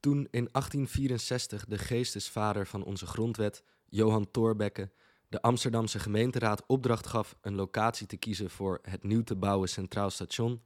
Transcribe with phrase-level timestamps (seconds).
[0.00, 4.90] Toen in 1864 de geestesvader van onze grondwet, Johan Thorbecke,
[5.28, 10.10] de Amsterdamse gemeenteraad opdracht gaf een locatie te kiezen voor het nieuw te bouwen Centraal
[10.10, 10.62] Station,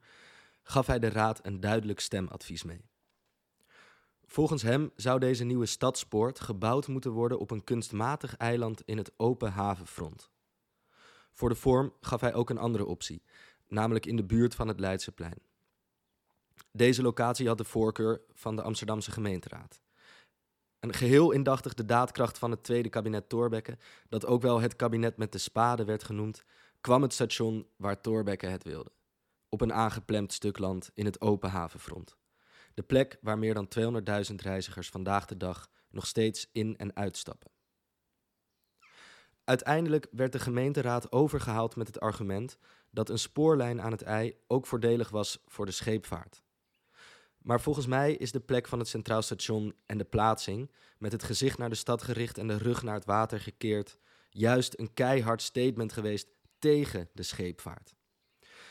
[0.62, 2.84] gaf hij de raad een duidelijk stemadvies mee.
[4.26, 9.12] Volgens hem zou deze nieuwe stadspoort gebouwd moeten worden op een kunstmatig eiland in het
[9.16, 10.30] open havenfront.
[11.32, 13.22] Voor de vorm gaf hij ook een andere optie,
[13.68, 15.38] namelijk in de buurt van het Leidseplein.
[16.76, 19.80] Deze locatie had de voorkeur van de Amsterdamse gemeenteraad.
[20.78, 23.78] En geheel indachtig de daadkracht van het tweede kabinet Thorbecke,
[24.08, 26.44] dat ook wel het kabinet met de spade werd genoemd,
[26.80, 28.92] kwam het station waar Thorbecke het wilde.
[29.48, 32.16] Op een aangeplemd stuk land in het open havenfront.
[32.74, 33.68] De plek waar meer dan
[34.30, 37.50] 200.000 reizigers vandaag de dag nog steeds in- en uitstappen.
[39.44, 42.58] Uiteindelijk werd de gemeenteraad overgehaald met het argument
[42.90, 46.43] dat een spoorlijn aan het ei ook voordelig was voor de scheepvaart.
[47.44, 51.22] Maar volgens mij is de plek van het Centraal Station en de plaatsing, met het
[51.22, 53.98] gezicht naar de stad gericht en de rug naar het water gekeerd,
[54.30, 56.28] juist een keihard statement geweest
[56.58, 57.94] tegen de scheepvaart.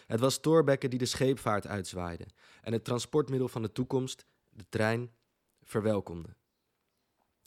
[0.05, 2.25] Het was Thorbecke die de scheepvaart uitzwaaide
[2.61, 5.11] en het transportmiddel van de toekomst, de trein,
[5.61, 6.35] verwelkomde.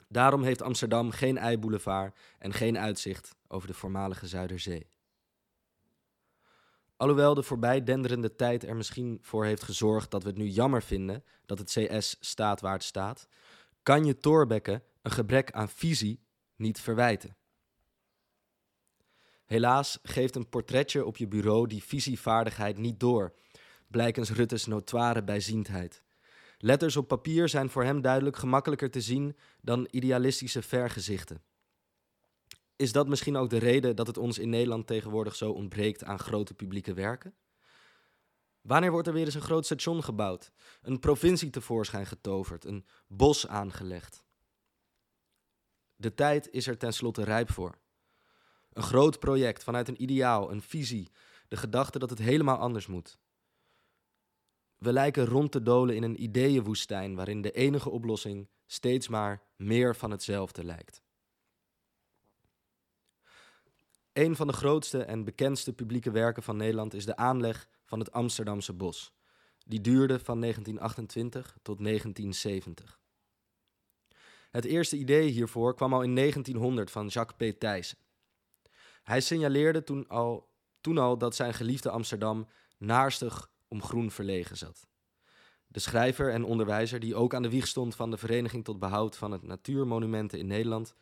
[0.08, 4.90] Daarom heeft Amsterdam geen eiboulevard en geen uitzicht over de voormalige Zuiderzee.
[6.96, 10.82] Alhoewel de voorbij denderende tijd er misschien voor heeft gezorgd dat we het nu jammer
[10.82, 13.28] vinden dat het CS staat waar het staat,
[13.82, 16.20] kan je Thorbecke een gebrek aan visie
[16.56, 17.36] niet verwijten.
[19.44, 23.34] Helaas geeft een portretje op je bureau die visievaardigheid niet door,
[23.88, 26.02] blijkens Rutte's notoire bijziendheid.
[26.58, 31.42] Letters op papier zijn voor hem duidelijk gemakkelijker te zien dan idealistische vergezichten.
[32.76, 36.18] Is dat misschien ook de reden dat het ons in Nederland tegenwoordig zo ontbreekt aan
[36.18, 37.34] grote publieke werken?
[38.60, 40.52] Wanneer wordt er weer eens een groot station gebouwd,
[40.82, 44.24] een provincie tevoorschijn getoverd, een bos aangelegd?
[45.96, 47.78] De tijd is er tenslotte rijp voor.
[48.72, 51.10] Een groot project vanuit een ideaal, een visie,
[51.48, 53.18] de gedachte dat het helemaal anders moet.
[54.78, 59.96] We lijken rond te dolen in een ideeënwoestijn waarin de enige oplossing steeds maar meer
[59.96, 61.05] van hetzelfde lijkt.
[64.16, 68.12] Een van de grootste en bekendste publieke werken van Nederland is de aanleg van het
[68.12, 69.12] Amsterdamse bos.
[69.66, 73.00] Die duurde van 1928 tot 1970.
[74.50, 77.58] Het eerste idee hiervoor kwam al in 1900 van Jacques P.
[77.58, 77.98] Thijssen.
[79.02, 80.48] Hij signaleerde toen al,
[80.80, 84.86] toen al dat zijn geliefde Amsterdam naarstig om groen verlegen zat.
[85.66, 89.16] De schrijver en onderwijzer, die ook aan de wieg stond van de Vereniging tot Behoud
[89.16, 90.94] van het Natuurmonumenten in Nederland,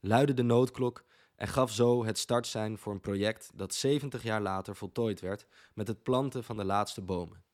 [0.00, 1.04] luidde de noodklok
[1.42, 5.88] en gaf zo het startsein voor een project dat 70 jaar later voltooid werd met
[5.88, 7.44] het planten van de laatste bomen.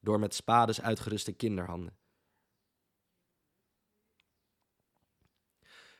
[0.00, 1.96] Door met spades uitgeruste kinderhanden.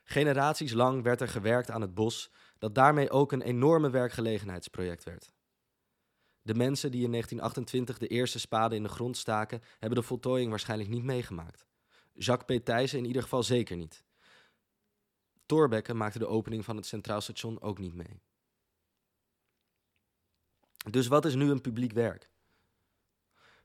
[0.04, 5.32] Generaties lang werd er gewerkt aan het bos, dat daarmee ook een enorme werkgelegenheidsproject werd.
[6.42, 10.50] De mensen die in 1928 de eerste spade in de grond staken, hebben de voltooiing
[10.50, 11.66] waarschijnlijk niet meegemaakt.
[12.12, 12.64] Jacques P.
[12.64, 14.06] Thijssen in ieder geval zeker niet.
[15.48, 18.20] Thorbecke maakte de opening van het Centraal Station ook niet mee.
[20.90, 22.30] Dus wat is nu een publiek werk?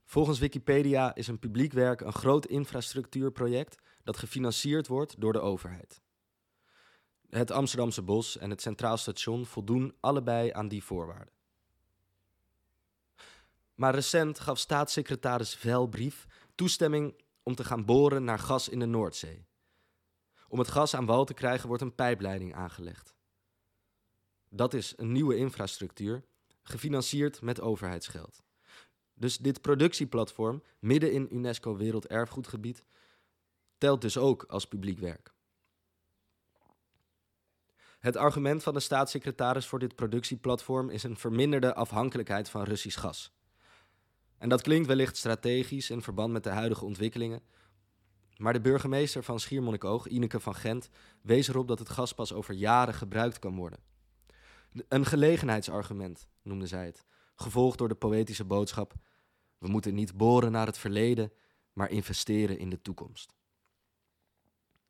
[0.03, 6.01] Volgens Wikipedia is een publiek werk een groot infrastructuurproject dat gefinancierd wordt door de overheid.
[7.29, 11.33] Het Amsterdamse Bos en het Centraal Station voldoen allebei aan die voorwaarden.
[13.75, 19.45] Maar recent gaf staatssecretaris Velbrief toestemming om te gaan boren naar gas in de Noordzee.
[20.53, 23.15] Om het gas aan wal te krijgen wordt een pijpleiding aangelegd.
[24.49, 26.23] Dat is een nieuwe infrastructuur,
[26.63, 28.43] gefinancierd met overheidsgeld.
[29.13, 32.83] Dus dit productieplatform, midden in UNESCO Werelderfgoedgebied,
[33.77, 35.33] telt dus ook als publiek werk.
[37.99, 43.33] Het argument van de staatssecretaris voor dit productieplatform is een verminderde afhankelijkheid van Russisch gas.
[44.37, 47.41] En dat klinkt wellicht strategisch in verband met de huidige ontwikkelingen,
[48.43, 50.89] maar de burgemeester van Schiermonnikoog, Ineke van Gent,
[51.21, 53.79] wees erop dat het gas pas over jaren gebruikt kan worden.
[54.87, 57.05] Een gelegenheidsargument, noemde zij het,
[57.35, 58.93] gevolgd door de poëtische boodschap:
[59.57, 61.31] We moeten niet boren naar het verleden,
[61.73, 63.33] maar investeren in de toekomst.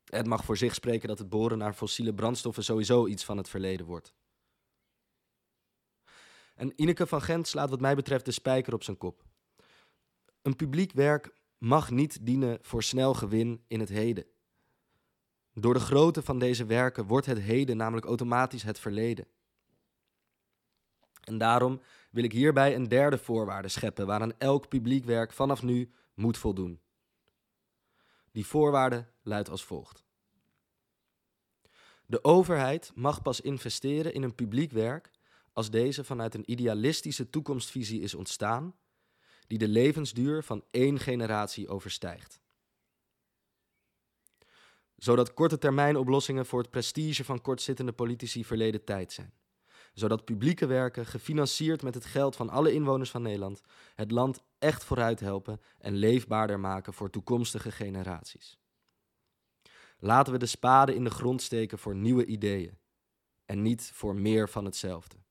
[0.05, 3.49] Het mag voor zich spreken dat het boren naar fossiele brandstoffen sowieso iets van het
[3.49, 4.13] verleden wordt.
[6.55, 9.23] En Ineke van Gent slaat wat mij betreft de spijker op zijn kop.
[10.41, 14.25] Een publiek werk mag niet dienen voor snel gewin in het heden.
[15.53, 19.27] Door de grootte van deze werken wordt het heden namelijk automatisch het verleden.
[21.21, 21.81] En daarom
[22.11, 26.81] wil ik hierbij een derde voorwaarde scheppen waaraan elk publiek werk vanaf nu moet voldoen.
[28.31, 30.03] Die voorwaarde luidt als volgt.
[32.05, 35.11] De overheid mag pas investeren in een publiek werk
[35.53, 38.75] als deze vanuit een idealistische toekomstvisie is ontstaan,
[39.53, 42.41] die de levensduur van één generatie overstijgt.
[44.95, 49.33] Zodat korte termijn oplossingen voor het prestige van kortzittende politici verleden tijd zijn.
[49.93, 53.61] Zodat publieke werken, gefinancierd met het geld van alle inwoners van Nederland,
[53.95, 58.57] het land echt vooruit helpen en leefbaarder maken voor toekomstige generaties.
[59.97, 62.77] Laten we de spade in de grond steken voor nieuwe ideeën
[63.45, 65.22] en niet voor meer van hetzelfde.